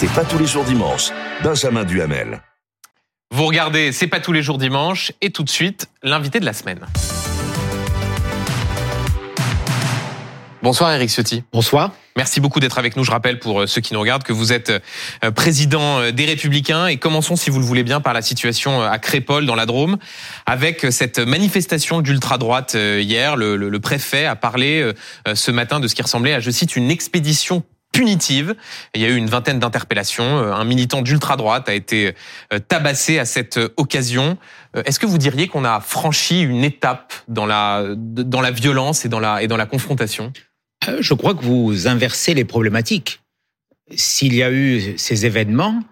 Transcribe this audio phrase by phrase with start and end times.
[0.00, 1.10] C'est pas tous les jours dimanche.
[1.42, 2.40] Benjamin Duhamel.
[3.32, 6.52] Vous regardez C'est pas tous les jours dimanche et tout de suite l'invité de la
[6.52, 6.86] semaine.
[10.62, 11.42] Bonsoir Eric Ciotti.
[11.52, 11.90] Bonsoir.
[12.16, 13.02] Merci beaucoup d'être avec nous.
[13.02, 14.70] Je rappelle pour euh, ceux qui nous regardent que vous êtes
[15.24, 18.80] euh, président euh, des Républicains et commençons si vous le voulez bien par la situation
[18.80, 19.98] à Crépol dans la Drôme
[20.46, 23.34] avec cette manifestation d'ultra-droite hier.
[23.34, 24.92] Le, le, préfet a parlé
[25.34, 28.54] ce matin de ce qui ressemblait à, je cite, une expédition punitive.
[28.94, 30.38] Il y a eu une vingtaine d'interpellations.
[30.38, 32.14] Un militant d'ultra-droite a été
[32.68, 34.38] tabassé à cette occasion.
[34.84, 39.08] Est-ce que vous diriez qu'on a franchi une étape dans la, dans la violence et
[39.08, 40.32] dans la, et dans la confrontation?
[40.86, 43.20] Euh, je crois que vous inversez les problématiques.
[43.94, 45.82] S'il y a eu ces événements,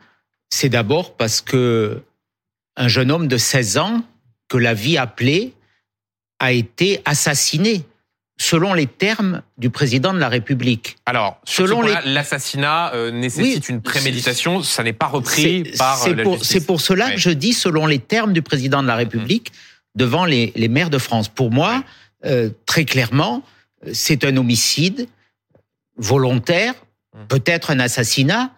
[0.51, 2.03] c'est d'abord parce que
[2.77, 4.03] un jeune homme de 16 ans
[4.49, 5.55] que la vie appelait
[6.39, 7.85] a été assassiné
[8.39, 10.97] selon les termes du président de la République.
[11.07, 16.45] Alors, selon l'assassinat euh, nécessite une préméditation, ça n'est pas repris par euh, la pour,
[16.45, 19.53] C'est pour cela que je dis selon les termes du président de la République
[19.95, 21.29] devant les, maires de France.
[21.29, 21.83] Pour moi,
[22.67, 23.43] très clairement,
[23.93, 25.09] c'est un homicide
[25.97, 26.75] volontaire,
[27.15, 27.27] mmh.
[27.29, 28.51] peut-être un assassinat.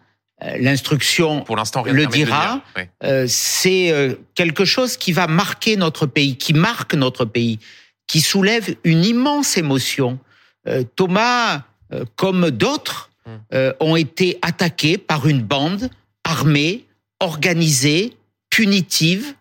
[0.44, 1.44] Euh, l'instruction
[1.86, 2.62] le dira.
[3.02, 7.58] Euh, c'est euh, quelque chose qui va marquer notre pays, qui marque notre pays,
[8.08, 10.18] qui soulève une immense émotion.
[10.96, 11.62] Thomas,
[12.16, 13.56] comme d'autres, mmh.
[13.80, 15.88] ont été attaqués par une bande
[16.24, 16.86] armée,
[17.20, 18.16] organisée,
[18.50, 19.34] punitive,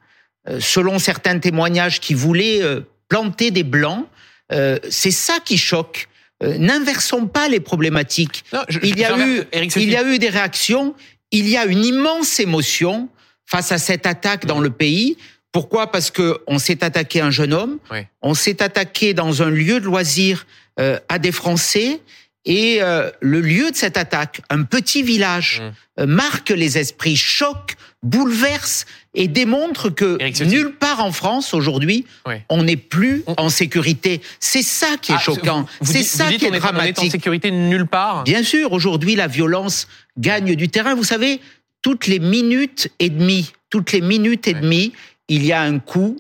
[0.60, 2.62] selon certains témoignages qui voulaient
[3.10, 4.08] planter des blancs
[4.52, 6.08] euh, c'est ça qui choque.
[6.44, 8.44] Euh, n'inversons pas les problématiques.
[8.84, 9.44] il y a eu,
[9.76, 10.96] il y a eu des réactions.
[11.32, 13.10] Il y a une immense émotion
[13.46, 15.18] face à cette attaque dans le pays.
[15.52, 15.92] Pourquoi?
[15.92, 17.80] Parce que on s'est attaqué à un jeune homme,
[18.22, 20.46] on s'est attaqué dans un lieu de loisir
[20.80, 22.02] euh, à des Français,
[22.46, 22.80] et
[23.20, 25.62] le lieu de cette attaque, un petit village,
[25.98, 26.06] mmh.
[26.06, 32.06] marque les esprits, choque, bouleverse et démontre que nulle part en France aujourd'hui
[32.50, 34.22] on n'est plus en sécurité.
[34.40, 35.66] C'est ça qui est ah, choquant.
[35.82, 36.98] C'est ça qui est, dramatique.
[37.00, 38.24] On est en sécurité nulle part.
[38.24, 40.94] Bien sûr, aujourd'hui la violence gagne du terrain.
[40.96, 41.42] Vous savez,
[41.82, 44.94] toutes les minutes et demie, toutes les minutes et demie,
[45.28, 46.20] il y a un coup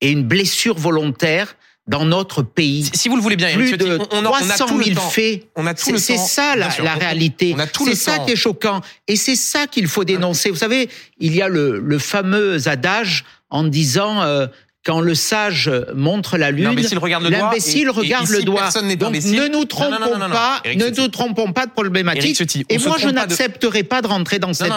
[0.00, 2.88] et une blessure volontaire dans notre pays.
[2.92, 5.46] Si vous le voulez bien, plus de on, 300 000 faits.
[5.56, 7.56] On a tout C'est ça la, la réalité.
[7.84, 8.82] C'est ça qui est choquant.
[9.08, 10.50] Et c'est ça qu'il faut dénoncer.
[10.50, 14.46] Vous savez, il y a le, le fameux adage en disant euh,
[14.88, 17.38] quand le sage montre la lune, l'imbécile regarde le doigt.
[17.40, 18.70] L'imbécile regarde le doigt.
[18.96, 22.40] Donc ne nous trompons pas, ne nous trompons pas de problématique.
[22.70, 24.70] et moi, je n'accepterai pas de rentrer dans cette,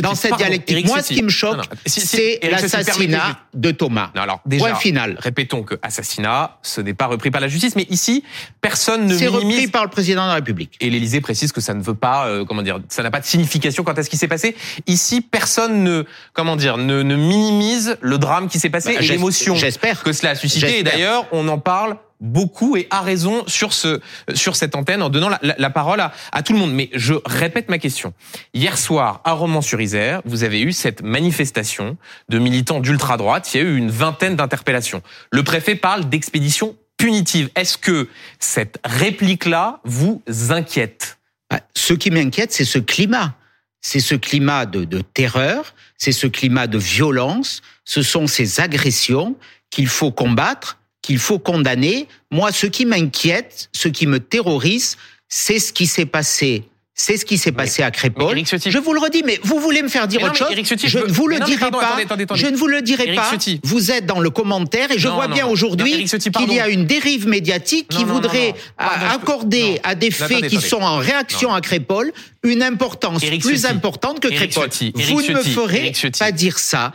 [0.00, 0.86] dans cette dialectique.
[0.86, 4.10] moi, ce qui me choque, c'est l'assassinat de Thomas.
[4.14, 5.16] alors, déjà, Point final.
[5.18, 8.24] Répétons que assassinat, ce n'est pas repris par la justice, mais ici,
[8.62, 9.18] personne ne minimise.
[9.18, 10.76] C'est repris par le président de la République.
[10.80, 13.26] Et l'Élysée précise que ça ne veut pas, euh, comment dire, ça n'a pas de
[13.26, 14.56] signification quant à ce qui s'est passé.
[14.86, 19.06] Ici, personne ne, comment dire, ne, ne minimise le drame qui s'est passé bah, et
[19.06, 20.78] l'émotion J'espère que cela a suscité.
[20.78, 24.00] Et d'ailleurs, on en parle beaucoup et a raison sur ce
[24.34, 26.72] sur cette antenne en donnant la, parole à, à, tout le monde.
[26.72, 28.12] Mais je répète ma question.
[28.54, 31.96] Hier soir, à Romans-sur-Isère, vous avez eu cette manifestation
[32.28, 33.52] de militants d'ultra droite.
[33.54, 35.02] Il y a eu une vingtaine d'interpellations.
[35.30, 37.48] Le préfet parle d'expédition punitive.
[37.54, 38.08] Est-ce que
[38.38, 41.18] cette réplique-là vous inquiète?
[41.50, 43.34] Bah, Ce qui m'inquiète, c'est ce climat.
[43.80, 49.36] C'est ce climat de, de terreur, c'est ce climat de violence, ce sont ces agressions
[49.70, 52.08] qu'il faut combattre, qu'il faut condamner.
[52.30, 54.96] Moi, ce qui m'inquiète, ce qui me terrorise,
[55.28, 56.64] c'est ce qui s'est passé
[57.00, 58.36] c'est ce qui s'est passé à Crépol.
[58.44, 61.28] Je vous le redis, mais vous voulez me faire dire autre chose Je ne vous
[61.28, 61.96] le dirai pas.
[62.34, 63.30] Je ne vous le dirai pas.
[63.62, 67.28] Vous êtes dans le commentaire et je vois bien aujourd'hui qu'il y a une dérive
[67.28, 72.12] médiatique qui voudrait accorder à des faits qui sont en réaction à Crépol
[72.44, 74.68] une importance plus importante que Crépol.
[74.94, 76.92] Vous ne me ferez pas dire ça.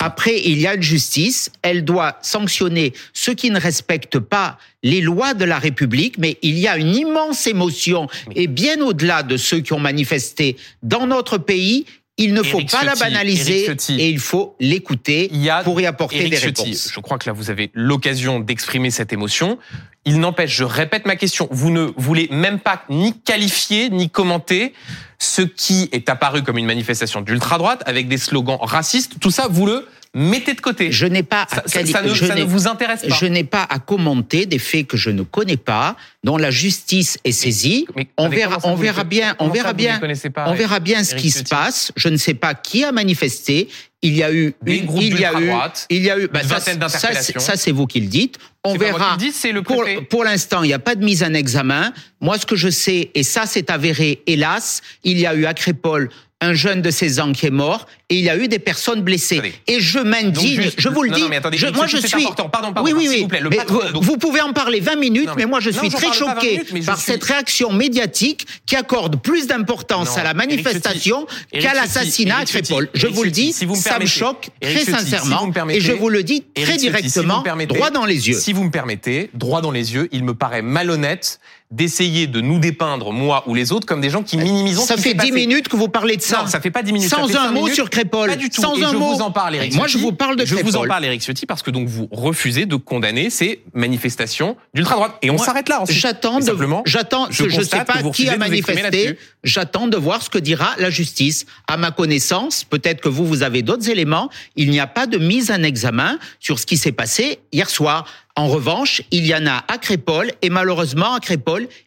[0.00, 1.50] Après, il y a une justice.
[1.62, 6.58] Elle doit sanctionner ceux qui ne respectent pas les lois de la République, mais il
[6.58, 11.38] y a une immense émotion et bien au-delà de ceux qui ont manifesté dans notre
[11.38, 11.86] pays,
[12.18, 15.30] il ne faut pas la banaliser et il faut l'écouter
[15.64, 16.90] pour y apporter des réponses.
[16.92, 19.58] Je crois que là, vous avez l'occasion d'exprimer cette émotion.
[20.04, 24.72] Il n'empêche, je répète ma question, vous ne voulez même pas ni qualifier ni commenter
[25.18, 29.18] ce qui est apparu comme une manifestation d'ultra-droite avec des slogans racistes.
[29.20, 29.86] Tout ça, vous le
[30.16, 30.90] mettez de côté.
[30.90, 33.14] Je n'ai pas ça, ça, ne, vous intéresse pas.
[33.14, 37.18] Je n'ai pas à commenter des faits que je ne connais pas, dont la justice
[37.24, 37.86] est saisie.
[38.16, 40.00] on verra, on verra bien, on verra bien,
[40.46, 41.92] on verra bien ce qui se passe.
[41.96, 43.68] Je ne sais pas qui a manifesté.
[44.02, 45.50] Il y a eu des une, groupes il y a eu,
[45.90, 48.38] il y a eu, bah, ça, ça c'est vous qui le dites.
[48.66, 49.16] On verra.
[49.52, 51.92] le pour, pour l'instant, il n'y a pas de mise en examen.
[52.20, 55.54] Moi, ce que je sais, et ça c'est avéré, hélas, il y a eu à
[55.54, 56.10] Crépol
[56.42, 59.00] un jeune de 16 ans qui est mort et il y a eu des personnes
[59.00, 59.40] blessées.
[59.66, 62.22] Et je m'indigne, je vous le non, dis, non, mais attendez, je- moi je suis...
[62.24, 62.50] important.
[62.50, 63.22] Pardon, pardon, oui, oui, oui.
[63.22, 65.44] vous plaît, le Mais patron, vous, donc- vous pouvez en parler 20 minutes, Non, mais,
[65.44, 68.46] mais- moi je suis très parle pas 20 choqué minutes, par suis- cette réaction médiatique
[68.66, 72.90] qui accorde plus d'importance à la manifestation qu'à l'assassinat à Crépole.
[72.92, 75.10] Je Eric vous le dis, si vous me ça me choque Eric très Ciotti, si
[75.10, 78.38] sincèrement vous me permettez, et je vous le dis très directement, droit dans les yeux.
[78.56, 83.12] Vous me permettez, droit dans les yeux, il me paraît malhonnête d'essayer de nous dépeindre,
[83.12, 85.18] moi ou les autres, comme des gens qui minimisons Ça ce qui fait s'est 10
[85.18, 85.32] passé.
[85.32, 86.42] minutes que vous parlez de ça.
[86.42, 87.10] Non, ça fait pas 10 minutes.
[87.10, 87.74] Sans un mot minutes.
[87.74, 88.30] sur Crépole.
[88.30, 88.60] Pas du tout.
[88.62, 89.12] Sans Et un je mot.
[89.14, 91.44] vous en parle, Eric Moi, je vous parle de Je vous en parle, Eric Ciotti,
[91.46, 95.16] parce que donc vous refusez de condamner ces manifestations d'ultra-droite.
[95.22, 95.82] Et on s'arrête là.
[95.82, 95.98] ensuite.
[95.98, 99.18] J'attends de, simplement, j'attends, je je, sais pas qui a manifesté.
[99.42, 101.46] J'attends de voir ce que dira la justice.
[101.66, 104.30] À ma connaissance, peut-être que vous, vous avez d'autres éléments.
[104.54, 108.06] Il n'y a pas de mise en examen sur ce qui s'est passé hier soir.
[108.38, 111.20] En revanche, il y en a à Crépole et malheureusement à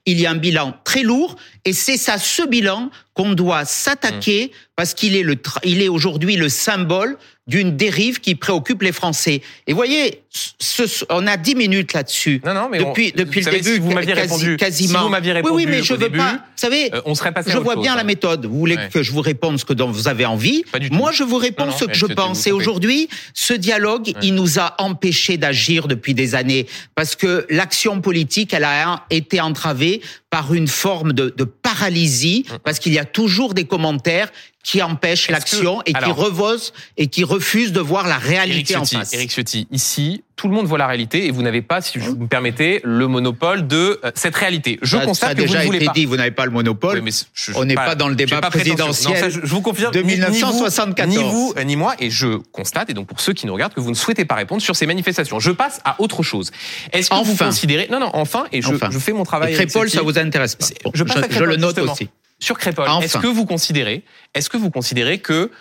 [0.06, 1.36] Il y a un bilan très lourd
[1.66, 2.90] et c'est à ce bilan
[3.20, 4.58] qu'on doit s'attaquer Mmh.
[4.78, 7.18] parce qu'il est le, tra- il est aujourd'hui le symbole
[7.48, 9.42] d'une dérive qui préoccupe les Français.
[9.68, 10.22] Et voyez,
[10.60, 12.42] ce- on a 10 minutes là-dessus.
[12.46, 15.00] Non, non, mais on- depuis depuis le savez, début, si vous m'aviez quasi- répondu, quasiment.
[15.00, 16.34] si vous m'aviez oui, oui, mais je veux début, pas.
[16.34, 17.98] Vous savez, euh, on serait passé je vois chose, bien hein.
[17.98, 18.46] la méthode.
[18.46, 18.90] Vous voulez Ouais.
[18.94, 20.64] que je vous réponde ce que dont vous avez envie?
[20.72, 20.96] Pas du tout.
[20.96, 22.46] Moi, je vous réponds Non, ce que je pense.
[22.48, 28.00] Et aujourd'hui, ce dialogue, il nous a empêchés d'agir depuis des années parce que l'action
[28.00, 31.44] politique, elle a été entravée par une forme de, de
[31.80, 34.32] paralysie parce qu'il y a toujours des commentaires
[34.64, 38.76] qui empêchent Est-ce l'action et qui revosent et qui refusent de voir la Eric réalité
[38.76, 39.14] en Ciotti, face.
[39.14, 42.16] Eric Ciotti, ici, tout le monde voit la réalité et vous n'avez pas, si vous
[42.16, 44.78] me permettez, le monopole de euh, cette réalité.
[44.82, 45.92] Je ça, constate ça a que vous déjà ne voulez pas.
[45.94, 46.96] dit, vous n'avez pas le monopole.
[46.98, 49.40] Oui, mais je- je- On n'est pas- pas dans le débat présidentiel Non, ça, je,
[49.42, 49.94] je vous confirme.
[49.94, 51.10] de ni- ni vous- 1974.
[51.10, 53.80] Ni vous, ni moi, et je constate, et donc pour ceux qui nous regardent, que
[53.82, 55.40] vous ne souhaitez pas répondre sur ces manifestations.
[55.40, 56.52] Je passe à autre chose.
[56.94, 57.46] Est-ce que vous Enfin.
[57.48, 57.88] considérez...
[57.90, 58.90] Non, non, enfin, et je, Enfin.
[58.92, 59.54] je fais mon travail...
[59.54, 60.66] Et Eric ça vous intéresse pas.
[60.84, 61.94] Bon, je passe à le note justement.
[61.94, 62.10] aussi.
[62.40, 63.02] Sur Crépole, Enfin.
[63.06, 64.04] est-ce que vous considérez,
[64.34, 65.52] est-ce que vous considérez que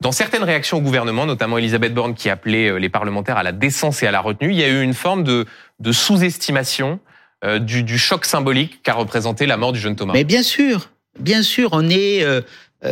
[0.00, 3.52] dans certaines réactions au gouvernement, notamment Elisabeth Borne qui appelait euh, les parlementaires à la
[3.52, 5.46] décence et à la retenue, il y a eu une forme de,
[5.80, 7.00] de sous-estimation
[7.44, 10.12] euh, du, du choc symbolique qu'a représenté la mort du jeune Thomas?
[10.12, 12.42] Mais bien sûr, bien sûr, on est euh,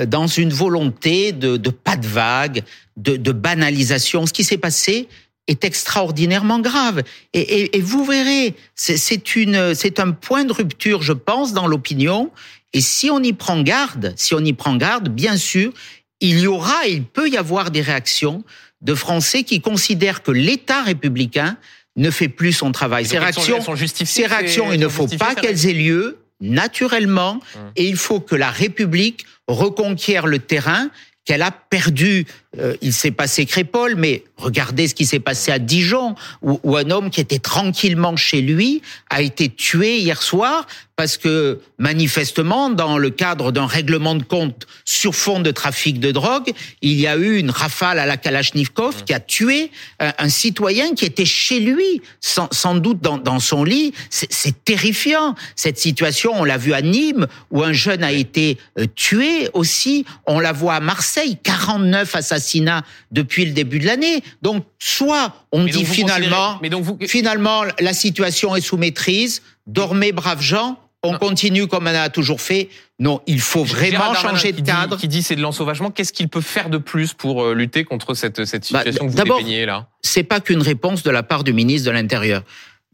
[0.07, 2.65] dans une volonté de, de pas de vague,
[2.97, 4.27] de, de banalisation.
[4.27, 5.09] Ce qui s'est passé
[5.47, 7.05] est extraordinairement grave.
[7.33, 12.33] Et, et, et vous verrez, c'est un point de rupture, je pense, dans l'opinion.
[12.77, 15.73] Et si on y prend garde, si on y prend garde, bien sûr,
[16.21, 18.45] il y aura, il peut y avoir des réactions
[18.83, 21.57] de Français qui considèrent que l'État républicain
[21.97, 23.07] ne fait plus son travail.
[23.07, 27.73] Ces réactions, sont ces réactions, il ne faut pas qu'elles aient lieu naturellement Hum.
[27.77, 30.91] et il faut que la République reconquiert le terrain
[31.25, 32.27] qu'elle a perdu.
[32.59, 36.91] Euh, il s'est passé Crépole, mais regardez ce qui s'est passé à Dijon, où, un
[36.91, 40.67] homme qui était tranquillement chez lui a été tué hier soir
[40.97, 46.11] parce que manifestement, dans le cadre d'un règlement de compte sur fond de trafic de
[46.11, 49.71] drogue, il y a eu une rafale à la Kalachnikov qui a tué
[50.01, 53.93] un, citoyen qui était chez lui, sans, doute dans, son lit.
[54.09, 56.33] C'est terrifiant cette situation.
[56.35, 60.07] On l'a vu à Nîmes où un jeune a été euh, tué aussi.
[60.27, 62.17] On la voit à Marseille, 49
[62.47, 64.23] assassinats depuis le début de l'année.
[64.43, 69.43] Donc soit on Mais dit finalement, mais donc vous- finalement la situation est sous maîtrise.
[69.67, 70.79] Dormez braves gens.
[71.03, 71.19] On Non.
[71.19, 72.69] continue comme on a toujours fait.
[72.99, 74.97] Non, il faut vraiment changer de dit- cadre.
[74.97, 75.91] Qui dit c'est de l'ensauvagement.
[75.91, 79.11] Qu'est-ce qu'il peut faire de plus pour euh, lutter contre cette, cette Bah, situation que
[79.13, 79.89] vous dépeignez là?
[80.03, 82.43] c'est pas qu'une réponse de la part du ministre de l'Intérieur.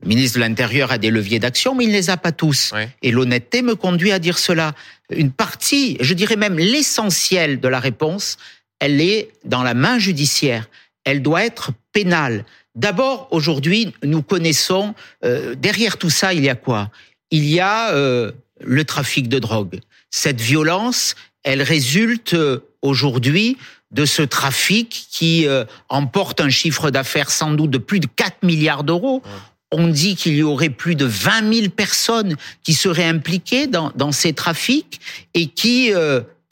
[0.02, 2.72] Le ministre de l'Intérieur a des leviers d'action, mais il ne les a pas tous.
[3.02, 4.72] Et l'honnêteté me conduit à dire cela.
[5.14, 8.36] Une partie, je dirais même l'essentiel de la réponse,
[8.82, 10.68] elle est dans la main judiciaire.
[11.04, 12.44] Elle doit être pénale.
[12.74, 16.90] D'abord, aujourd'hui, nous connaissons, euh, derrière tout ça, il y a quoi?
[17.30, 19.78] Il y a euh, le trafic de drogue.
[20.10, 23.56] Cette violence, elle résulte euh, aujourd'hui
[23.92, 28.38] de ce trafic qui euh, emporte un chiffre d'affaires sans doute de plus de 4
[28.42, 29.22] milliards d'euros.
[29.70, 32.34] On dit qu'il y aurait plus de 20 000 personnes
[32.64, 35.00] qui seraient impliquées dans, dans ces trafics
[35.34, 35.92] et qui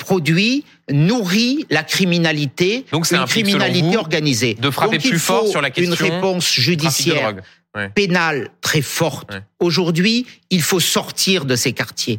[0.01, 4.55] produit, nourrit la criminalité, Donc, une criminalité vous, organisée.
[4.55, 7.37] de frapper Donc, il plus fort faut sur la question une réponse judiciaire.
[7.77, 7.89] Ouais.
[7.89, 9.33] pénale très forte.
[9.33, 9.43] Ouais.
[9.61, 12.19] Aujourd'hui, il faut sortir de ces quartiers,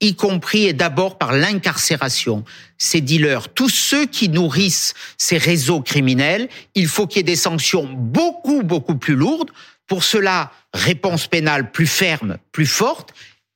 [0.00, 2.44] y compris et d'abord par l'incarcération.
[2.78, 7.34] Ces dealers, tous ceux qui nourrissent ces réseaux criminels, il faut qu'il y ait des
[7.34, 9.50] sanctions beaucoup, beaucoup plus lourdes.
[9.88, 13.12] Pour cela, réponse pénale plus ferme, plus forte.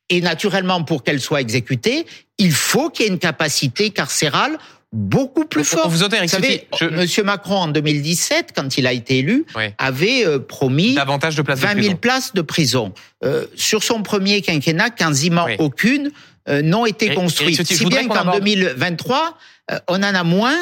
[0.08, 2.06] Et naturellement, pour qu'elle soit exécutée,
[2.38, 4.56] il faut qu'il y ait une capacité carcérale
[4.92, 5.90] beaucoup plus forte.
[5.90, 6.68] vous entend, Eric Vous savez.
[6.80, 9.44] Je- Monsieur Macron, en 2017, quand il a été élu,
[9.78, 11.96] avait euh, promis Davantage de places de 20 000 prison.
[11.96, 12.92] places de prison.
[13.24, 15.56] Euh, sur son premier quinquennat, quasiment Oui.
[15.58, 16.10] aucune.
[16.48, 17.64] euh, n'ont été construites.
[17.66, 19.36] si bien qu'en 2023,
[19.72, 20.56] euh, on en a moins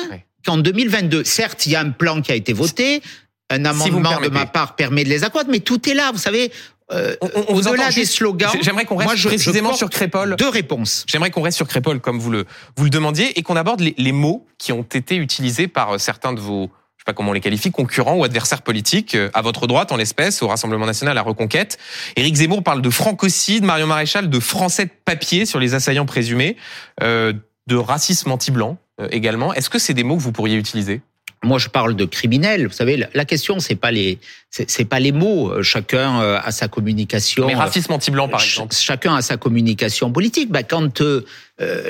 [0.47, 1.25] qu'en 2022.
[1.25, 3.03] Certes, il y a un plan qui a été voté,
[3.51, 6.51] un amendement de ma part permet de les accroître, mais tout est là, vous savez.
[6.93, 7.17] Euh,
[7.49, 10.37] Au-delà des slogans, j'aimerais qu'on reste précisément sur Crépol.
[10.37, 11.05] Deux réponses.
[11.07, 12.45] J'aimerais qu'on reste sur Crépol comme vous le
[12.77, 16.35] vous le demandiez et qu'on aborde les, les, mots qui ont été utilisés par certains
[16.35, 16.71] de vos
[17.05, 19.93] je sais pas comment on les qualifie, concurrents ou adversaires politiques, euh, à votre droite
[19.93, 21.77] en l'espèce, au Rassemblement national, à Reconquête.
[22.17, 26.57] Éric Zemmour parle de francocide, Marion Maréchal de français de papier sur les assaillants présumés,
[27.03, 27.35] euh,
[27.67, 29.53] de racisme anti-blanc euh, également.
[29.53, 31.03] Est-ce que c'est des mots que vous pourriez utiliser?
[31.45, 32.67] Moi, je parle de criminels.
[32.67, 34.19] Vous savez, la question, c'est pas les,
[34.51, 35.63] c'est pas les mots.
[35.63, 37.47] Chacun a sa communication.
[37.47, 38.75] Mais racisme anti-blanc, par exemple.
[38.75, 40.51] Chacun a sa communication politique.
[40.51, 41.21] Bah, quand euh,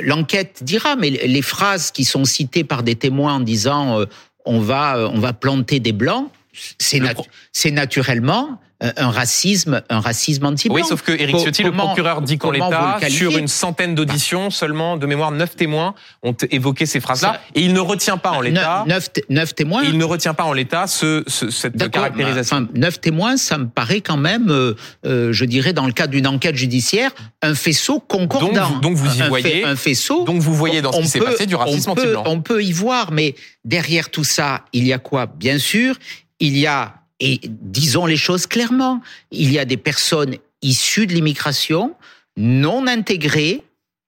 [0.02, 4.04] l'enquête dira, mais les phrases qui sont citées par des témoins en disant
[4.44, 6.30] on va, on va planter des blancs.
[6.78, 10.76] C'est naturellement un racisme, un racisme anti-blanc.
[10.76, 14.97] Oui, sauf que Éric Ciotti, le procureur dit qu'en l'État, sur une centaine d'auditions, seulement
[14.97, 18.85] de mémoire, neuf témoins ont évoqué ces phrases-là, et il ne retient pas en l'État.
[18.87, 19.83] Neuf, témoins.
[19.85, 22.57] Il ne retient pas en l'État ce, cette caractérisation.
[22.57, 24.75] Enfin, neuf témoins, ça me paraît quand même, euh,
[25.07, 27.11] euh, je dirais, dans le cadre d'une enquête judiciaire,
[27.43, 28.71] un faisceau concordant.
[28.71, 30.25] Donc, donc vous y voyez un faisceau.
[30.25, 32.25] Donc vous voyez dans ce qui s'est passé du racisme anti-blanc.
[32.26, 35.26] On peut y voir, mais derrière tout ça, il y a quoi?
[35.26, 35.97] Bien sûr,
[36.40, 39.00] il y a et disons les choses clairement,
[39.31, 41.97] il y a des personnes issues de l'immigration,
[42.37, 43.62] non intégrées,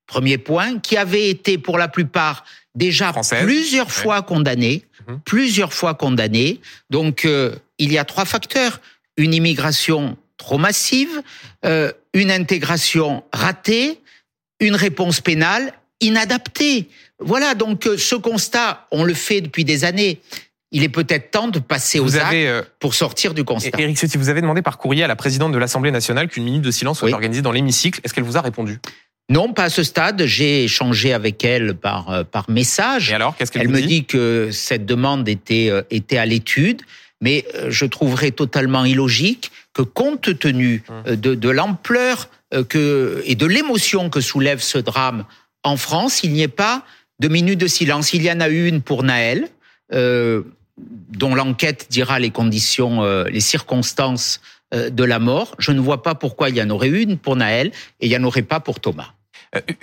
[0.06, 2.44] premier point, qui avaient été pour la plupart
[2.74, 5.20] déjà plusieurs fois condamnées, mhm.
[5.24, 6.60] plusieurs fois condamnées.
[6.90, 8.82] Donc euh, il y a trois facteurs
[9.16, 11.22] une immigration trop massive,
[11.64, 13.98] euh, une intégration ratée,
[14.60, 16.90] une réponse pénale inadaptée.
[17.18, 20.20] Voilà, donc euh, ce constat, on le fait depuis des années
[20.72, 23.78] il est peut-être temps de passer aux actes euh, pour sortir du constat.
[23.78, 26.62] Éric Ciotti, vous avez demandé par courrier à la présidente de l'Assemblée nationale qu'une minute
[26.62, 28.00] de silence soit organisée dans l'hémicycle.
[28.04, 28.78] Est-ce qu'elle vous a répondu?
[29.28, 30.24] Non, pas à ce stade.
[30.24, 33.10] J'ai échangé avec elle par euh, par message.
[33.10, 36.82] Et alors, qu'est-ce qu'elle Elle me dit, que cette demande était euh, était à l'étude,
[37.20, 41.16] mais je trouverais totalement illogique que, compte tenu hum.
[41.16, 42.28] de, de l'ampleur
[42.68, 45.24] que et de l'émotion que soulève ce drame
[45.64, 46.84] en France, il n'y ait pas
[47.20, 48.12] de minute de silence.
[48.12, 49.48] Il y en a une pour Naël,
[49.92, 50.42] euh,
[50.78, 54.40] dont l'enquête dira les conditions, euh, les circonstances
[54.74, 55.54] euh, de la mort.
[55.58, 57.68] Je ne vois pas pourquoi il y en aurait une pour Naël
[58.00, 59.12] et il n'y en aurait pas pour Thomas.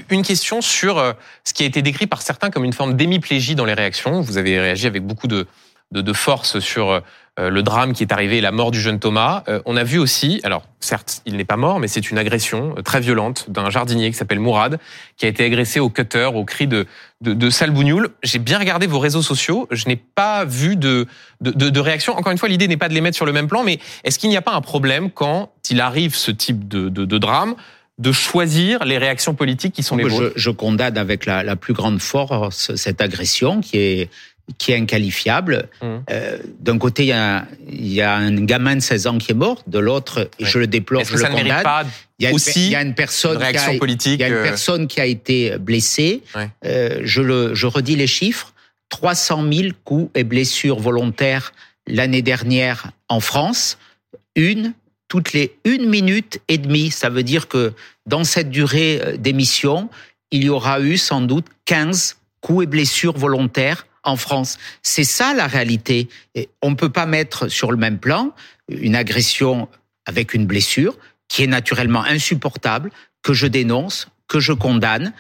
[0.10, 3.66] Une question sur ce qui a été décrit par certains comme une forme d'hémiplégie dans
[3.66, 4.22] les réactions.
[4.22, 5.48] Vous avez réagi avec beaucoup de,
[5.94, 7.02] de, de force sur
[7.40, 9.42] euh, le drame qui est arrivé, la mort du jeune Thomas.
[9.48, 12.76] Euh, on a vu aussi, alors certes, il n'est pas mort, mais c'est une agression
[12.78, 14.78] euh, très violente d'un jardinier qui s'appelle Mourad,
[15.18, 16.86] qui a été agressé au cutter, au cri de,
[17.22, 18.10] de, de Salbougnoul.
[18.22, 21.08] J'ai bien regardé vos réseaux sociaux, je n'ai pas vu de,
[21.42, 22.16] de, de, réaction.
[22.16, 24.20] Encore une fois, l'idée n'est pas de les mettre sur le même plan, mais est-ce
[24.20, 27.56] qu'il n'y a pas un problème quand il arrive ce type de, de, drame
[27.98, 30.34] de choisir les réactions politiques qui sont les vôtres?
[30.36, 34.10] je, je condamne avec la, la plus grande force cette agression qui est
[34.58, 35.70] qui est inqualifiable.
[35.82, 35.86] Mmh.
[36.10, 39.32] Euh, D'un côté, il y, a, il y, a, un gamin de 16 ans qui
[39.32, 41.88] est mort, de l'autre, je le déplore, je le condamne.
[42.20, 44.44] Il y a une, aussi une personne qui a, politique, il y a une euh,
[44.44, 46.22] personne qui a été blessée.
[46.66, 48.54] Euh, je, le, je redis les chiffres
[48.90, 51.54] 300 000 coups et blessures volontaires
[51.88, 53.78] l'année dernière en France.
[54.36, 54.74] Une
[55.08, 56.90] toutes les une minute et demie.
[56.90, 57.74] Ça veut dire que
[58.06, 59.90] dans cette durée euh, d'émission,
[60.32, 64.58] il y aura eu sans doute 15 coups et blessures volontaires en France.
[64.82, 66.10] C'est ça la réalité.
[66.62, 68.32] On ne peut pas mettre sur le même plan
[68.70, 69.68] une agression
[70.06, 72.92] avec une blessure qui est naturellement insupportable,
[73.22, 75.14] que je dénonce, que je condamne,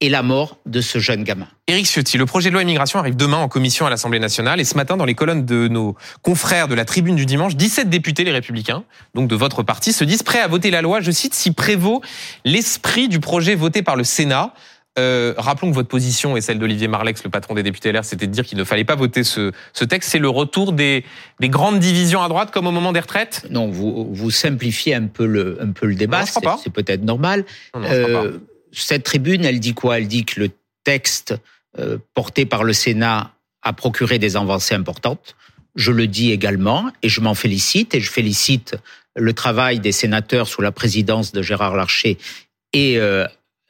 [0.00, 1.48] et la mort de ce jeune gamin.
[1.66, 4.64] Éric Ciotti, le projet de loi immigration arrive demain en commission à l'Assemblée nationale et
[4.64, 8.22] ce matin dans les colonnes de nos confrères de la tribune du dimanche, 17 députés
[8.24, 11.34] les républicains, donc de votre parti, se disent prêts à voter la loi, je cite,
[11.34, 12.02] si prévaut
[12.44, 14.52] l'esprit du projet voté par le Sénat.
[14.98, 18.26] Euh, rappelons que votre position et celle d'Olivier Marlex, le patron des députés LR, c'était
[18.26, 20.10] de dire qu'il ne fallait pas voter ce, ce texte.
[20.10, 21.04] C'est le retour des,
[21.38, 23.46] des, grandes divisions à droite comme au moment des retraites?
[23.50, 26.24] Non, vous, vous simplifiez un peu le, un peu le débat.
[26.24, 27.44] C'est peut-être normal.
[27.76, 28.38] euh,
[28.72, 29.98] cette tribune, elle dit quoi?
[29.98, 30.50] Elle dit que le
[30.84, 31.34] texte
[31.78, 35.36] euh, porté par le Sénat a procuré des avancées importantes.
[35.74, 38.76] Je le dis également et je m'en félicite et je félicite
[39.14, 42.16] le travail des sénateurs sous la présidence de Gérard Larcher
[42.72, 43.26] et euh,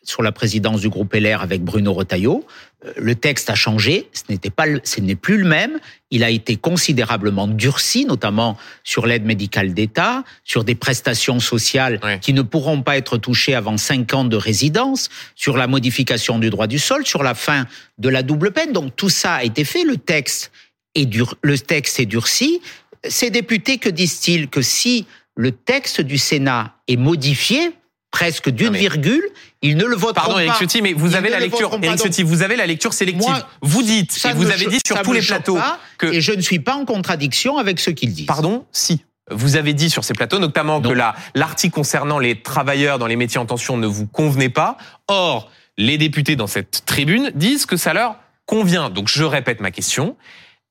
[0.07, 2.47] sur la présidence du groupe LR avec Bruno Retailleau.
[2.85, 5.79] Euh, le texte a changé, ce n'était pas, ce n'est plus le même.
[6.11, 12.33] Il a été considérablement durci, notamment sur l'aide médicale d'État, sur des prestations sociales qui
[12.33, 16.69] ne pourront pas être touchées avant cinq ans de résidence, sur la modification du droit
[16.69, 17.67] du sol, sur la fin
[17.99, 18.73] de la double peine.
[18.73, 19.85] Donc tout ça a été fait.
[19.85, 20.53] Le texte
[20.95, 22.61] est dur, le texte est durci.
[23.05, 27.73] Ces députés, que disent-ils que si le texte du Sénat est modifié,
[28.17, 29.23] presque d'une virgule,
[29.61, 30.43] ils ne le voteront Pardon, pas.
[30.45, 31.79] Eric Ciotti, mais vous Ils avez la le lecture.
[31.83, 33.29] Eric Ciotti, vous avez la lecture sélective.
[33.29, 36.33] Moi, vous dites, et vous avez dit sur tous les plateaux pas, que Et je
[36.33, 38.25] ne suis pas en contradiction avec ce qu'ils disent.
[38.27, 39.05] Pardon Si.
[39.31, 40.89] Vous avez dit sur ces plateaux, notamment Non.
[40.89, 44.79] que la- l'article concernant les travailleurs dans les métiers en tension ne vous convenait pas.
[45.09, 48.89] Or, les députés dans cette tribune disent que ça leur convient.
[48.89, 50.17] Donc, je répète ma question.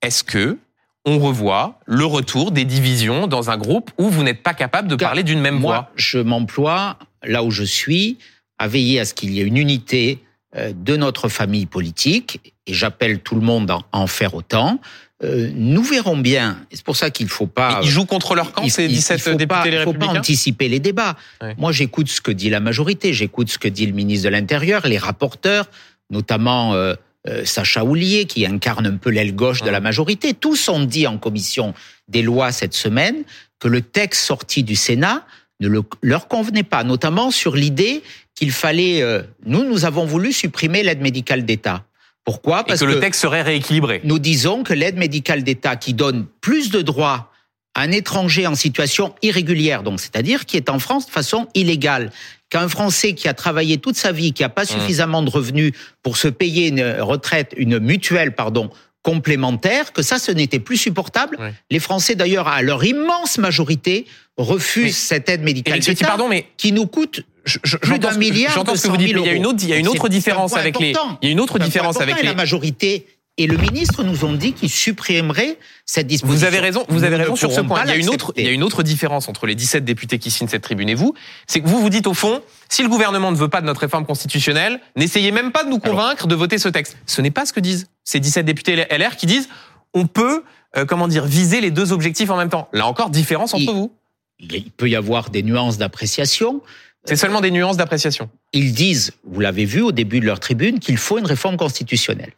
[0.02, 0.58] Est-ce que
[1.06, 4.96] on revoit le retour des divisions dans un groupe où vous n'êtes pas capable de
[4.96, 5.90] Car parler d'une même Moi, voix?
[5.96, 6.98] je m'emploie,
[7.28, 8.18] là où je suis,
[8.58, 10.20] à veiller à ce qu'il y ait une unité
[10.56, 14.80] euh, de notre famille politique, et j'appelle tout le monde à en faire autant.
[15.24, 17.80] Euh, nous verrons bien, c'est pour ça qu'il ne faut pas...
[17.84, 19.94] Ils jouent contre leur camp, il- ces il- il 17 faut députés pas, les faut
[19.94, 21.16] pas anticiper les débats.
[21.42, 21.56] Ouais.
[21.58, 24.86] Moi, j'écoute ce que dit la majorité, j'écoute ce que dit le ministre de l'Intérieur,
[24.88, 25.70] les rapporteurs,
[26.10, 26.96] notamment euh,
[27.28, 30.34] euh, Sacha Houlier, qui incarne un peu l'aile gauche de la majorité.
[30.34, 31.74] Tous ont dit en commission
[32.08, 33.24] des lois cette semaine
[33.60, 35.26] que le texte sorti du Sénat
[35.60, 38.04] ne le- leur convenait pas, notamment sur l'idée
[38.36, 39.02] qu'il fallait...
[39.02, 41.86] euh, nous, nous avons voulu supprimer l'aide médicale d'État.
[42.24, 42.66] Pourquoi?
[42.68, 44.02] Et que, le texte serait rééquilibré.
[44.04, 47.32] nous disons que l'aide médicale d'État qui donne plus de droits
[47.76, 52.12] à un étranger en situation irrégulière, donc c'est-à-dire qui est en France de façon illégale,
[52.50, 56.16] qu'un Français qui a travaillé toute sa vie, qui n'a pas suffisamment de revenus pour
[56.18, 58.70] se payer une retraite, une mutuelle, pardon,
[59.06, 61.38] complémentaire, que ça, ce n'était plus supportable.
[61.40, 61.54] Ouais.
[61.70, 66.48] Les Français, d'ailleurs, à leur immense majorité, refusent Mais- cette aide médicale d'État pardon, mais
[66.58, 68.52] qui nous coûte je- je- plus j'entends d'un ce que- milliard.
[68.54, 69.74] J'entends ce que vous 200 dites, 000 mais il y a une autre, il y
[69.74, 72.34] a une autre différence avec les, il y a une autre différence avec les, la
[72.34, 73.06] majorité
[73.38, 76.38] et le ministre nous ont dit qu'ils supprimeraient cette disposition.
[76.38, 77.84] Vous avez raison, vous avez Nous raison sur ce point.
[77.84, 80.20] Il y a une autre, il y a une autre différence entre les 17 députés
[80.20, 81.14] qui signent cette tribune et vous.
[81.46, 83.82] C'est que vous vous dites au fond, si le gouvernement ne veut pas de notre
[83.82, 86.98] réforme constitutionnelle, n'essayez même pas de nous convaincre de voter ce texte.
[87.06, 89.50] Ce n'est pas ce que disent ces 17 députés LR qui disent,
[89.94, 90.44] on peut,
[90.78, 92.70] euh, comment dire, viser les deux objectifs en même temps.
[92.72, 93.92] Là encore, différence entre Il- vous.
[94.40, 96.62] Il peut y avoir des nuances d'appréciation.
[97.06, 98.30] C'est seulement des nuances d'appréciation.
[98.52, 102.32] Ils disent, vous l'avez vu au début de leur tribune, qu'il faut une réforme constitutionnelle.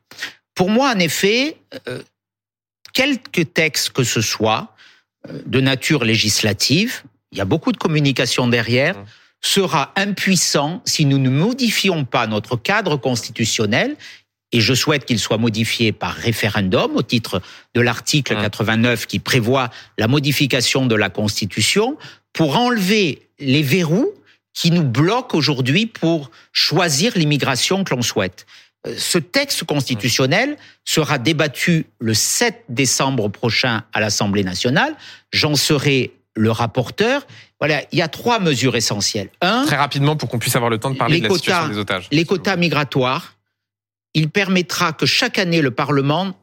[0.57, 1.55] Pour moi, en effet,
[1.87, 2.01] euh,
[2.91, 4.73] quelques textes que ce soit,
[5.29, 9.05] euh, de nature législative, il y a beaucoup de communication derrière, Mmh.
[9.39, 13.95] sera impuissant si nous ne modifions pas notre cadre constitutionnel.
[14.51, 17.39] Et je souhaite qu'il soit modifié par référendum au titre
[17.75, 18.41] de l'article Mmh.
[18.41, 21.97] 89 qui prévoit la modification de la Constitution
[22.33, 24.11] pour enlever les verrous
[24.55, 28.47] qui nous bloquent aujourd'hui pour choisir l'immigration que l'on souhaite.
[28.97, 34.95] Ce texte constitutionnel sera débattu le 7 décembre prochain à l'Assemblée nationale.
[35.31, 37.25] J'en serai le rapporteur.
[37.59, 39.29] Voilà, il y a trois mesures essentielles.
[39.41, 41.39] Un, Très rapidement pour qu'on puisse avoir le temps de parler Les de la quotas-
[41.39, 42.07] situation des otages.
[42.11, 43.33] les quotas migratoires.
[44.13, 46.35] Il permettra que chaque année le Parlement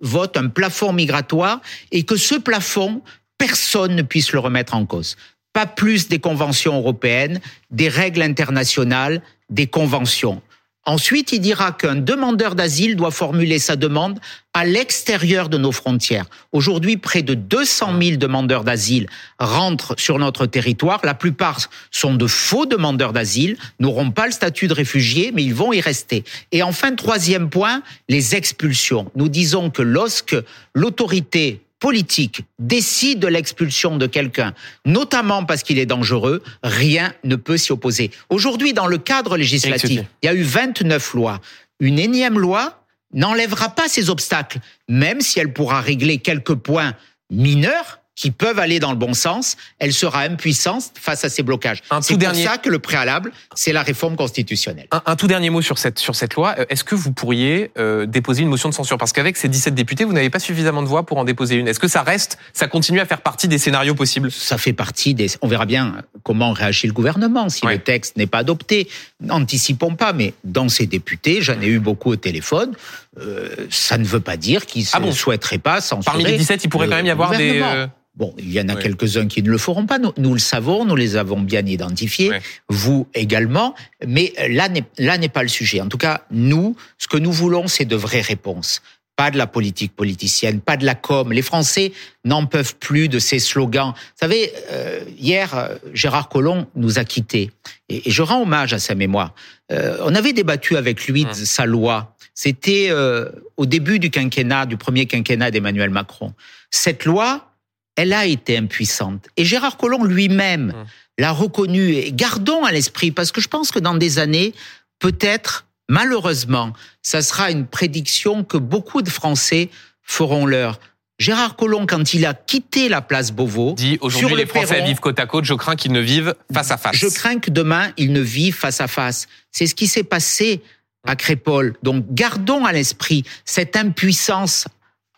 [0.00, 1.60] vote un plafond migratoire
[1.92, 3.02] et que ce plafond,
[3.38, 5.16] personne ne puisse le remettre en cause.
[5.52, 10.40] Pas plus des conventions européennes, des règles internationales, des conventions.
[10.84, 14.18] Ensuite, il dira qu'un demandeur d'asile doit formuler sa demande
[14.52, 16.26] à l'extérieur de nos frontières.
[16.50, 19.06] Aujourd'hui, près de 200 000 demandeurs d'asile
[19.38, 21.00] rentrent sur notre territoire.
[21.04, 25.54] La plupart sont de faux demandeurs d'asile, n'auront pas le statut de réfugiés, mais ils
[25.54, 26.24] vont y rester.
[26.50, 29.08] Et enfin, troisième point, les expulsions.
[29.14, 30.36] Nous disons que lorsque
[30.74, 34.54] l'autorité politique décide de l'expulsion de quelqu'un,
[34.86, 38.12] notamment parce qu'il est dangereux, rien ne peut s'y opposer.
[38.30, 41.40] Aujourd'hui, dans le cadre législatif, il y a eu 29 lois.
[41.80, 46.94] Une énième loi n'enlèvera pas ces obstacles, même si elle pourra régler quelques points
[47.30, 51.82] mineurs qui peuvent aller dans le bon sens, elle sera impuissante face à ces blocages.
[52.02, 54.86] C'est pour dernier- ça que le préalable, c'est la réforme constitutionnelle.
[54.90, 56.54] Un, un tout dernier mot sur cette, sur cette loi.
[56.58, 58.98] Euh, Est-ce que vous pourriez euh, déposer une motion de censure?
[58.98, 61.68] Parce qu'avec ces 17 députés, vous n'avez pas suffisamment de voix pour en déposer une.
[61.68, 64.30] Est-ce que ça reste, ça continue à faire partie des scénarios possibles?
[64.30, 65.28] Ça fait partie des.
[65.40, 67.74] On verra bien comment réagit le gouvernement si Ouais.
[67.74, 68.88] le texte n'est pas adopté.
[69.20, 72.72] N'anticipons pas, mais dans ces députés, j'en ai eu beaucoup au téléphone.
[73.20, 76.04] Euh, ça ne veut pas dire qu'ils Ah ne bon souhaiteraient pas censurer.
[76.04, 77.60] Parmi les 17, il pourrait quand même y avoir des...
[77.62, 79.98] euh, Bon, il y en a quelques-uns qui ne le feront pas.
[79.98, 82.30] Nous, nous le savons, nous les avons bien identifiés.
[82.68, 83.74] Vous également.
[84.06, 85.80] Mais là n'est pas le sujet.
[85.80, 88.82] En tout cas, nous, ce que nous voulons, c'est de vraies réponses.
[89.16, 91.32] Pas de la politique politicienne, pas de la com.
[91.32, 91.92] Les Français
[92.24, 93.92] n'en peuvent plus de ces slogans.
[93.94, 97.50] Vous savez, euh, hier, Gérard Collomb nous a quittés.
[97.88, 99.34] Et, et je rends hommage à sa mémoire.
[99.70, 102.11] Euh, on avait débattu avec lui de sa loi.
[102.34, 106.32] C'était euh, au début du quinquennat, du premier quinquennat d'Emmanuel Macron.
[106.70, 107.52] Cette loi,
[107.96, 109.26] elle a été impuissante.
[109.36, 110.86] Et Gérard Collomb lui-même Hum.
[111.18, 111.92] l'a reconnu.
[111.92, 114.54] Et gardons à l'esprit, parce que je pense que dans des années,
[114.98, 119.68] peut-être, malheureusement, ça sera une prédiction que beaucoup de Français
[120.02, 120.80] feront leur.
[121.18, 125.20] Gérard Collomb, quand il a quitté la place Beauvau, dit aujourd'hui les Français vivent côte
[125.20, 125.44] à côte.
[125.44, 126.96] Je crains qu'ils ne vivent face à face.
[126.96, 129.28] Je crains que demain ils ne vivent face à face.
[129.52, 130.62] C'est ce qui s'est passé
[131.04, 131.74] à Crépole.
[131.82, 134.66] Donc gardons à l'esprit cette impuissance.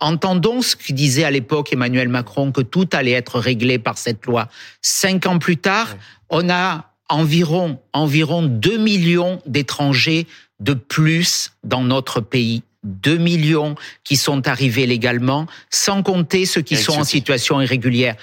[0.01, 4.27] Entendons ce que disait à l'époque Emmanuel Macron que tout allait être réglé par cette
[4.27, 4.49] loi.
[4.83, 5.97] Cinq ans plus tard,
[6.31, 10.27] on a environ environ 2 millions d'étrangers
[10.61, 12.63] de plus dans notre pays.
[12.85, 18.17] 2 millions qui sont arrivés légalement, sans compter ceux qui sont en situation irrégulière.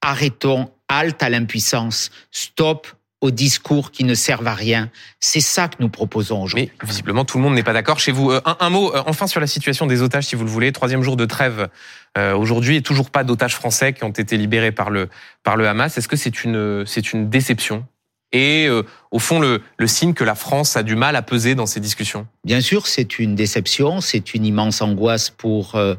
[0.00, 2.86] Arrêtons, halte à l'impuissance, stop
[3.26, 4.90] aux discours qui ne servent à rien.
[5.20, 6.70] C'est ça que nous proposons aujourd'hui.
[6.82, 8.30] Mais visiblement, tout le monde n'est pas d'accord chez vous.
[8.30, 10.72] Euh, un, mot, euh, enfin, sur la situation des otages, si vous le voulez.
[10.72, 11.68] Troisième jour de trêve
[12.16, 15.08] euh, aujourd'hui, et toujours pas d'otages français qui ont été libérés par le,
[15.42, 15.98] par le Hamas.
[15.98, 17.84] Est-ce que c'est une, c'est une déception?
[18.32, 21.54] Et euh, au fond le, le, signe que la France a du mal à peser
[21.54, 22.26] dans ces discussions?
[22.44, 25.94] Bien sûr, c'est une déception, c'est une immense angoisse pour euh,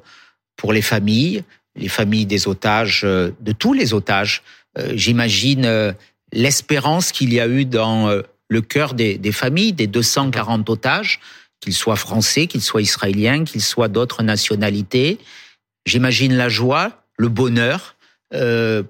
[0.55, 1.43] pour les familles,
[1.75, 4.43] les familles des otages, euh, de tous les otages.
[4.93, 5.95] J'imagine
[6.31, 8.09] l'espérance qu'il y a eu dans
[8.49, 11.19] le cœur des, des familles des 240 otages,
[11.59, 15.17] qu'ils soient français, qu'ils soient israéliens, qu'ils soient d'autres nationalités.
[15.85, 17.95] J'imagine la joie, le bonheur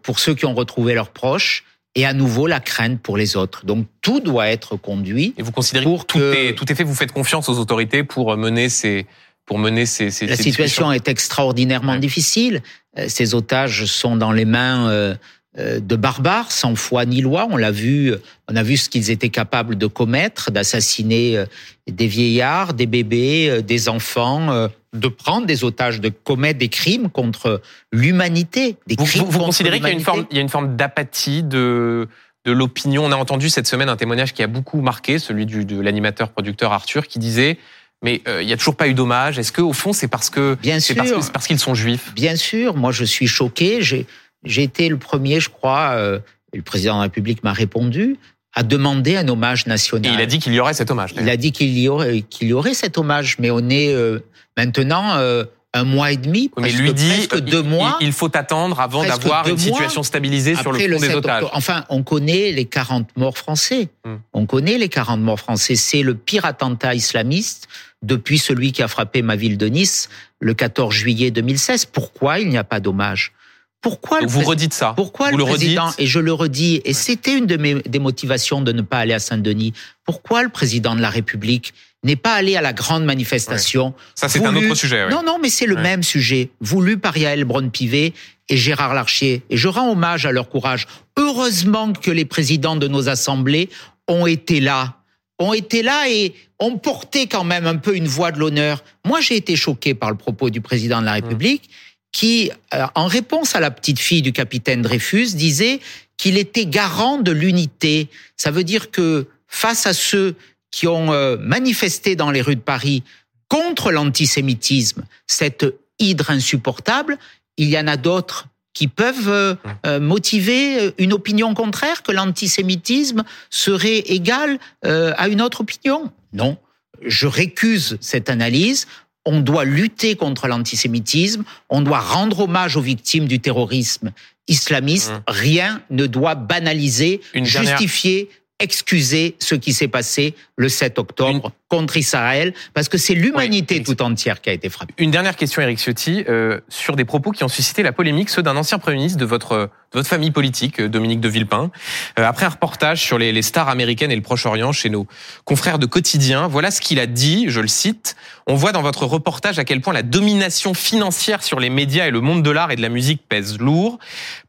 [0.04, 1.64] pour ceux qui ont retrouvé leurs proches
[1.98, 3.66] et à nouveau la crainte pour les autres.
[3.66, 5.34] Donc tout doit être conduit.
[5.38, 8.04] Et vous considérez pour que tout, est, tout est fait, vous faites confiance aux autorités
[8.04, 9.08] pour mener ces
[9.48, 12.62] pour mener ces, ces La situation est extraordinairement difficile.
[13.00, 15.16] Euh, ces otages sont dans les mains euh, euh,
[15.58, 17.48] de barbares sans foi ni loi.
[17.50, 18.14] On l'a vu,
[18.48, 21.44] on a vu ce qu'ils étaient capables de commettre, d'assassiner
[21.90, 27.62] des vieillards, des bébés, des enfants, de prendre des otages, de commettre des crimes contre
[27.92, 28.78] l'humanité.
[28.86, 31.44] Des vous, vous, considérez qu'il y a une forme, il y a une forme d'apathie
[31.44, 32.08] de
[32.48, 33.06] de l'opinion.
[33.06, 36.30] On a entendu cette semaine un témoignage qui a beaucoup marqué, celui du, de l'animateur
[36.30, 37.58] producteur Arthur, qui disait
[38.04, 39.40] mais euh, il y a toujours pas eu d'hommage.
[39.40, 42.14] Est-ce que au fond c'est parce que c'est parce, parce qu'ils sont juifs?
[42.14, 42.76] Bien sûr.
[42.76, 43.82] Moi je suis choqué.
[43.82, 44.06] J'ai
[44.44, 45.92] j'ai été le premier, je crois.
[45.96, 46.20] Euh,
[46.54, 48.18] le président de la République m'a répondu
[48.54, 50.12] à demander un hommage national.
[50.12, 51.14] Et il a dit qu'il y aurait cet hommage.
[51.20, 54.20] Il a dit qu'il y aurait qu'il y aurait cet hommage, mais on est euh,
[54.58, 57.98] Maintenant, euh, un mois et demi, mais lui dit, deux mois.
[58.02, 61.44] Il faut attendre avant d'avoir une situation stabilisée sur le front des otages.
[61.54, 63.90] Enfin, on connaît les 40 morts français.
[64.04, 64.16] Hmm.
[64.34, 65.76] On connaît les 40 morts français.
[65.76, 67.68] C'est le pire attentat islamiste
[68.02, 71.86] depuis celui qui a frappé ma ville de Nice le 14 juillet 2016.
[71.86, 73.34] Pourquoi il n'y a pas d'hommage
[73.82, 74.94] pourquoi vous redites ça.
[74.96, 78.72] Pourquoi le, président et je le redis et c'était une de mes des motivations de
[78.72, 79.74] ne pas aller à Saint-Denis.
[80.04, 84.44] Pourquoi le président de la République n'est pas allé à la grande manifestation Ça c'est
[84.44, 85.10] un autre sujet.
[85.10, 88.14] Non non, mais c'est le même sujet voulu par Yael Braun-Pivet
[88.50, 90.88] et Gérard Larcher et je rends hommage à leur courage.
[91.18, 93.70] Heureusement que les présidents de nos assemblées
[94.08, 94.96] ont été là.
[95.40, 98.84] Ont été là et ont porté quand même un peu une voix de l'honneur.
[99.06, 101.70] Moi, j'ai été choqué par le propos du président de la République
[102.12, 105.80] qui, euh, en réponse à la petite fille du capitaine Dreyfus, disait
[106.18, 108.10] qu'il était garant de l'unité.
[108.38, 110.36] Ça veut dire que face à ceux
[110.72, 113.04] qui ont euh, manifesté dans les rues de Paris
[113.48, 115.66] contre l'antisémitisme, cette
[116.00, 117.18] hydre insupportable,
[117.58, 124.00] il y en a d'autres qui peuvent euh, motiver une opinion contraire, que l'antisémitisme serait
[124.00, 126.12] égal à une autre opinion?
[126.34, 126.58] Non,
[127.04, 128.86] je récuse cette analyse
[129.28, 134.12] on doit lutter contre l'antisémitisme, on doit rendre hommage aux victimes du terrorisme
[134.48, 135.12] islamiste.
[135.12, 135.22] Mmh.
[135.28, 138.30] Rien ne doit banaliser, justifier,
[138.60, 144.02] excuser ce qui s'est passé le 7 octobre contre Israël, parce que c'est l'humanité tout
[144.02, 144.94] entière qui a été frappée.
[144.98, 148.42] Une dernière question, Eric Ciotti, euh, sur des propos qui ont suscité la polémique, ceux
[148.42, 151.70] d'un ancien Premier ministre de votre, de votre famille politique, euh, Dominique de Villepin.
[152.18, 155.06] Euh, après un reportage sur les, les stars américaines et le Proche-Orient chez nos
[155.44, 158.16] confrères de quotidien, voilà ce qu'il a dit, je le cite,
[158.48, 162.12] on voit dans votre reportage à quel point la domination financière sur les médias et
[162.12, 164.00] le monde de l'art et de la musique pèse lourd,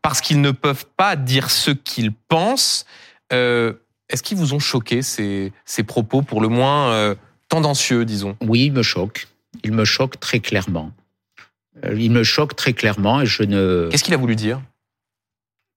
[0.01, 2.87] parce qu'ils ne peuvent pas dire ce qu'ils pensent.
[3.33, 3.75] Euh,
[4.09, 7.15] est-ce qu'ils vous ont choqué ces, ces propos pour le moins euh,
[7.49, 8.37] tendancieux, disons?
[8.41, 9.29] Oui, il me choque.
[9.65, 10.93] Il me choque très clairement.
[11.85, 13.89] Euh, il me choque très clairement et je ne.
[13.91, 14.63] Qu'est-ce qu'il a voulu dire?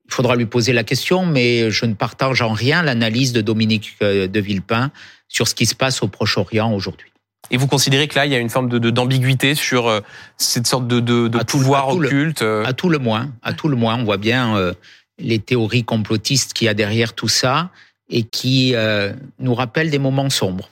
[0.08, 3.96] Il faudra lui poser la question, mais je ne partage en rien l'analyse de Dominique
[4.02, 4.91] euh, de Villepin
[5.28, 7.12] sur ce qui se passe au Proche-Orient aujourd'hui.
[7.50, 10.02] Et vous considérez que là, il y a une forme de d'ambiguïté sur
[10.38, 13.96] cette sorte de, de, de pouvoir occulte À tout le moins, à tout le moins,
[13.96, 14.74] on voit bien
[15.17, 17.72] les théories complotistes qu'il y a derrière tout ça
[18.12, 20.69] et qui euh, nous rappelle des moments sombres.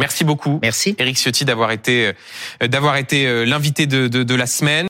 [0.00, 0.58] Merci beaucoup.
[0.62, 0.96] Merci.
[0.98, 2.12] Eric Ciotti d'avoir été,
[2.62, 4.88] euh, d'avoir été euh, l'invité de, de, de la semaine.